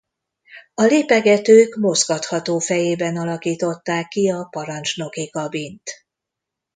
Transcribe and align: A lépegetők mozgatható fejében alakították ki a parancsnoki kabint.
A 0.73 0.83
lépegetők 0.83 1.75
mozgatható 1.75 2.59
fejében 2.59 3.17
alakították 3.17 4.07
ki 4.07 4.29
a 4.31 4.43
parancsnoki 4.51 5.29
kabint. 5.29 5.91